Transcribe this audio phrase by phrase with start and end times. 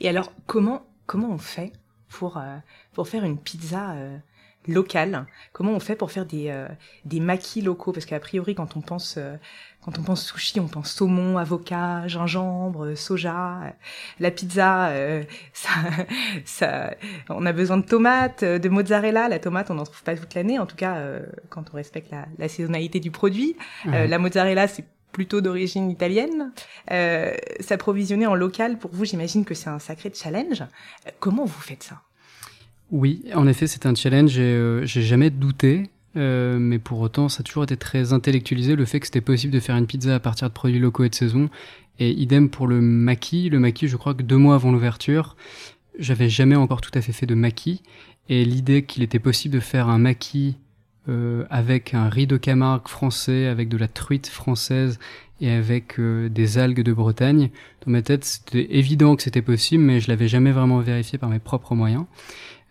[0.00, 1.72] Et alors, comment comment on fait
[2.08, 2.40] pour
[2.92, 3.94] pour faire une pizza
[4.66, 5.26] locale?
[5.52, 6.66] Comment on fait pour faire des
[7.04, 7.92] des maquis locaux?
[7.92, 9.18] Parce qu'a priori, quand on pense
[9.86, 13.72] quand on pense sushi, on pense saumon, avocat, gingembre, soja.
[14.18, 15.22] La pizza, euh,
[15.52, 15.70] ça,
[16.44, 16.90] ça,
[17.28, 19.28] on a besoin de tomates, de mozzarella.
[19.28, 22.10] La tomate, on n'en trouve pas toute l'année, en tout cas euh, quand on respecte
[22.10, 23.56] la, la, saisonnalité du produit.
[23.86, 24.84] Euh, la mozzarella, c'est
[25.16, 26.52] plutôt d'origine italienne.
[27.60, 30.62] S'approvisionner en local, pour vous, j'imagine que c'est un sacré challenge.
[31.20, 32.02] comment vous faites ça?
[32.90, 34.32] Oui, en effet, c'est un challenge.
[34.32, 35.88] J'ai jamais douté.
[36.16, 39.52] Euh, mais pour autant, ça a toujours été très intellectualisé le fait que c'était possible
[39.52, 41.48] de faire une pizza à partir de produits locaux et de saison.
[41.98, 43.48] Et idem pour le maquis.
[43.48, 45.36] Le maquis, je crois que deux mois avant l'ouverture,
[45.98, 47.82] j'avais jamais encore tout à fait fait de maquis.
[48.28, 50.56] Et l'idée qu'il était possible de faire un maquis
[51.08, 54.98] euh, avec un riz de Camargue français, avec de la truite française
[55.40, 57.50] et avec euh, des algues de Bretagne,
[57.84, 61.28] dans ma tête, c'était évident que c'était possible, mais je l'avais jamais vraiment vérifié par
[61.28, 62.06] mes propres moyens.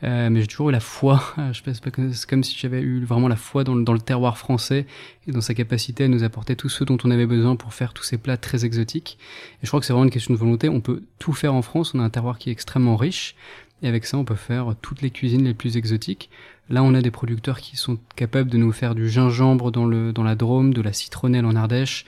[0.04, 1.24] Euh, mais j'ai toujours eu la foi.
[1.54, 4.00] Je pense que c'est comme si j'avais eu vraiment la foi dans le, dans le,
[4.00, 4.86] terroir français
[5.28, 7.94] et dans sa capacité à nous apporter tout ce dont on avait besoin pour faire
[7.94, 9.18] tous ces plats très exotiques.
[9.62, 10.68] Et je crois que c'est vraiment une question de volonté.
[10.68, 11.94] On peut tout faire en France.
[11.96, 13.36] On a un terroir qui est extrêmement riche.
[13.82, 16.30] Et avec ça, on peut faire toutes les cuisines les plus exotiques.
[16.70, 20.12] Là, on a des producteurs qui sont capables de nous faire du gingembre dans, le,
[20.12, 22.06] dans la Drôme, de la citronnelle en Ardèche.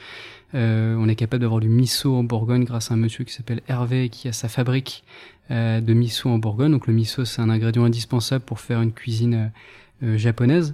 [0.56, 3.62] Euh, on est capable d'avoir du miso en Bourgogne grâce à un monsieur qui s'appelle
[3.68, 5.04] Hervé qui a sa fabrique
[5.52, 6.72] euh, de miso en Bourgogne.
[6.72, 9.52] Donc le miso, c'est un ingrédient indispensable pour faire une cuisine
[10.04, 10.74] euh, japonaise.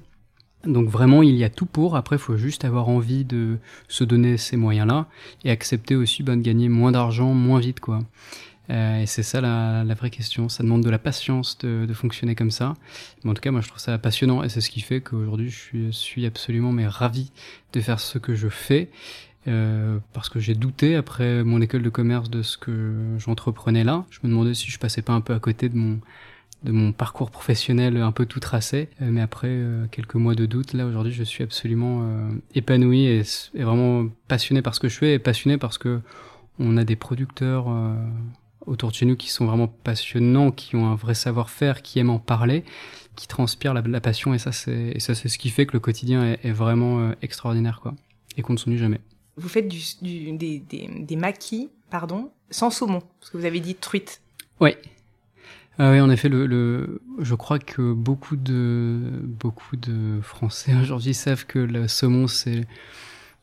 [0.65, 1.97] Donc vraiment, il y a tout pour.
[1.97, 3.57] Après, il faut juste avoir envie de
[3.89, 5.07] se donner ces moyens-là
[5.43, 7.99] et accepter aussi ben, de gagner moins d'argent, moins vite, quoi.
[8.69, 10.47] Euh, et c'est ça la, la, vraie question.
[10.47, 12.73] Ça demande de la patience de, de, fonctionner comme ça.
[13.23, 15.49] Mais en tout cas, moi, je trouve ça passionnant et c'est ce qui fait qu'aujourd'hui,
[15.49, 17.31] je suis, absolument mais ravi
[17.73, 18.89] de faire ce que je fais.
[19.49, 24.05] Euh, parce que j'ai douté après mon école de commerce de ce que j'entreprenais là.
[24.09, 25.99] Je me demandais si je passais pas un peu à côté de mon
[26.63, 28.87] de mon parcours professionnel un peu tout tracé.
[29.01, 32.07] Euh, mais après euh, quelques mois de doute, là aujourd'hui, je suis absolument
[32.55, 35.99] épanoui et, et, vraiment passionné par ce que je fais et passionné parce que
[36.59, 37.67] on a des producteurs
[38.65, 42.09] autour de chez nous qui sont vraiment passionnants, qui ont un vrai savoir-faire, qui aiment
[42.09, 42.63] en parler,
[43.15, 45.79] qui transpirent la, la passion et ça c'est ça c'est ce qui fait que le
[45.79, 47.93] quotidien est, est vraiment extraordinaire quoi
[48.37, 48.99] et qu'on ne s'ennuie jamais.
[49.37, 53.59] Vous faites du, du, des, des, des, maquis, pardon, sans saumon, parce que vous avez
[53.59, 54.21] dit truite.
[54.59, 54.75] Oui.
[55.79, 61.15] Ah oui, en effet, le, le, je crois que beaucoup de, beaucoup de Français aujourd'hui
[61.15, 62.67] savent que le saumon, c'est,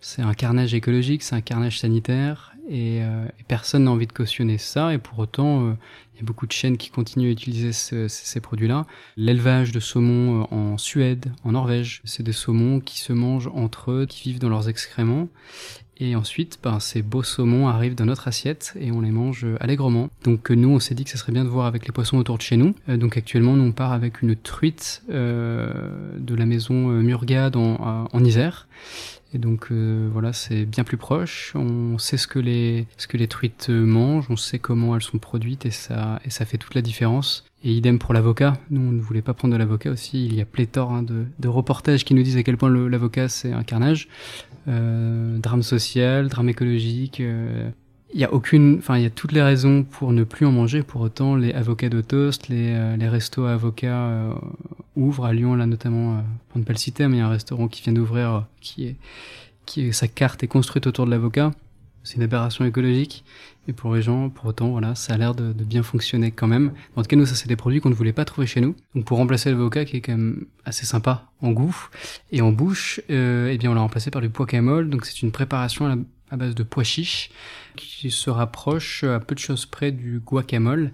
[0.01, 4.13] c'est un carnage écologique, c'est un carnage sanitaire, et, euh, et personne n'a envie de
[4.13, 5.73] cautionner ça, et pour autant, euh,
[6.15, 8.87] il y a beaucoup de chaînes qui continuent à utiliser ce, ces produits-là.
[9.17, 13.91] L'élevage de saumon euh, en Suède, en Norvège, c'est des saumons qui se mangent entre
[13.91, 15.29] eux, qui vivent dans leurs excréments.
[16.03, 20.09] Et ensuite, ben, ces beaux saumons arrivent dans notre assiette et on les mange allègrement.
[20.25, 22.39] Donc nous, on s'est dit que ça serait bien de voir avec les poissons autour
[22.39, 22.75] de chez nous.
[22.89, 28.67] donc actuellement, nous on part avec une truite de la maison Murgade en, en Isère.
[29.33, 31.53] Et donc euh, voilà, c'est bien plus proche.
[31.55, 35.19] On sait ce que les ce que les truites mangent, on sait comment elles sont
[35.19, 37.45] produites et ça et ça fait toute la différence.
[37.63, 38.55] Et idem pour l'avocat.
[38.71, 40.25] Nous, on ne voulait pas prendre de l'avocat aussi.
[40.25, 43.29] Il y a pléthore hein, de, de, reportages qui nous disent à quel point l'avocat
[43.29, 44.09] c'est un carnage,
[44.67, 47.21] euh, drame social, drame écologique.
[47.21, 47.71] Euh,
[48.15, 50.53] il y a aucune, enfin il y a toutes les raisons pour ne plus en
[50.53, 50.83] manger.
[50.83, 54.35] Pour autant, les avocats de toast, les, euh, les restos à avocats
[54.97, 57.23] euh, ouvrent à Lyon là notamment, euh, pour ne pas le citer, mais il y
[57.23, 58.97] a un restaurant qui vient d'ouvrir, qui est,
[59.67, 61.53] qui est, sa carte est construite autour de l'avocat.
[62.03, 63.25] C'est une aberration écologique,
[63.67, 66.47] mais pour les gens, pour autant, voilà, ça a l'air de, de, bien fonctionner quand
[66.47, 66.73] même.
[66.97, 68.75] En tout cas, nous, ça c'est des produits qu'on ne voulait pas trouver chez nous.
[68.95, 71.77] Donc pour remplacer l'avocat, qui est quand même assez sympa en goût
[72.33, 74.89] et en bouche, euh, eh bien on l'a remplacé par du camol.
[74.89, 75.97] Donc c'est une préparation à la
[76.31, 77.31] à base de pois chiches
[77.77, 80.93] qui se rapproche à peu de choses près du guacamole.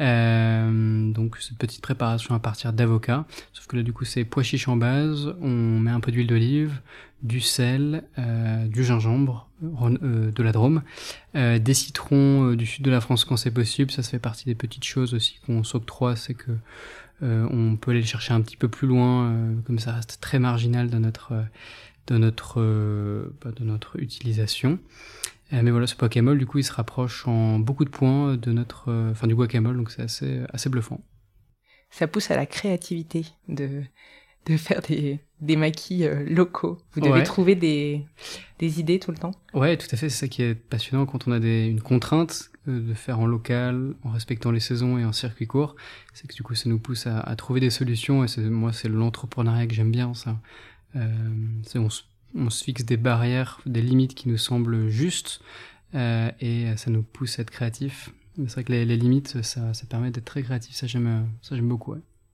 [0.00, 3.26] Euh, donc cette petite préparation à partir d'avocat.
[3.52, 6.26] Sauf que là du coup c'est pois chiches en base, on met un peu d'huile
[6.26, 6.80] d'olive,
[7.22, 10.82] du sel, euh, du gingembre, euh, de la Drôme,
[11.36, 13.90] euh, des citrons euh, du sud de la France quand c'est possible.
[13.90, 16.52] Ça, ça fait partie des petites choses aussi qu'on s'octroie, c'est que
[17.22, 19.32] euh, on peut aller le chercher un petit peu plus loin,
[19.66, 21.32] comme ça reste très marginal dans notre
[22.06, 24.78] de notre, euh, bah, de notre utilisation.
[25.52, 28.52] Euh, mais voilà, ce guacamole, du coup, il se rapproche en beaucoup de points de
[28.52, 31.00] notre, euh, enfin, du guacamole, donc c'est assez, assez bluffant.
[31.90, 33.82] Ça pousse à la créativité de,
[34.46, 36.78] de faire des, des maquis locaux.
[36.92, 37.22] Vous devez ouais.
[37.22, 38.04] trouver des,
[38.58, 39.30] des idées tout le temps.
[39.52, 40.08] Ouais, tout à fait.
[40.08, 43.94] C'est ça qui est passionnant quand on a des, une contrainte de faire en local,
[44.02, 45.76] en respectant les saisons et en circuit court.
[46.14, 48.24] C'est que du coup, ça nous pousse à, à trouver des solutions.
[48.24, 50.40] Et moi, c'est l'entrepreneuriat que j'aime bien, ça.
[50.96, 51.78] Euh,
[52.34, 55.40] on, se fixe des barrières, des limites qui nous semblent justes,
[55.94, 58.10] euh, et ça nous pousse à être créatifs.
[58.36, 60.74] c'est vrai que les, limites, ça, ça permet d'être très créatif.
[60.74, 61.28] Ça, j'aime,
[61.62, 61.94] beaucoup.